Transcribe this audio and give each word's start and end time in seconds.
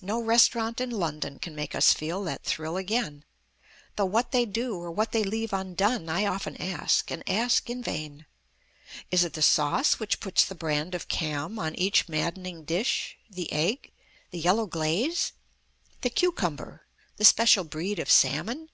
no 0.00 0.18
restaurant 0.18 0.80
in 0.80 0.88
London 0.88 1.38
Can 1.38 1.54
make 1.54 1.74
us 1.74 1.92
feel 1.92 2.24
that 2.24 2.42
thrill 2.42 2.78
again; 2.78 3.22
Though 3.96 4.06
what 4.06 4.30
they 4.32 4.46
do 4.46 4.76
or 4.80 4.90
what 4.90 5.14
leave 5.14 5.52
undone 5.52 6.08
I 6.08 6.24
often 6.24 6.56
ask, 6.56 7.10
and 7.10 7.22
ask 7.28 7.68
in 7.68 7.82
vain. 7.82 8.24
Is 9.10 9.24
it 9.24 9.34
the 9.34 9.42
sauce 9.42 9.98
which 10.00 10.20
puts 10.20 10.46
the 10.46 10.54
brand 10.54 10.94
of 10.94 11.08
Cam 11.08 11.58
on 11.58 11.74
Each 11.74 12.08
maddening 12.08 12.64
dish? 12.64 13.18
The 13.28 13.52
egg? 13.52 13.92
The 14.30 14.38
yellow 14.40 14.64
glaze? 14.66 15.32
The 16.00 16.08
cucumber? 16.08 16.86
The 17.18 17.26
special 17.26 17.64
breed 17.64 17.98
of 17.98 18.10
salmon? 18.10 18.70